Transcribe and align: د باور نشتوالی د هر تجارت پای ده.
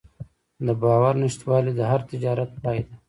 د 0.65 0.67
باور 0.81 1.13
نشتوالی 1.23 1.73
د 1.75 1.81
هر 1.91 2.01
تجارت 2.11 2.51
پای 2.61 2.77
ده. 2.85 2.93